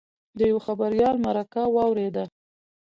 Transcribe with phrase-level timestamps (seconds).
[0.37, 2.25] د یوه خبریال مرکه واورېده.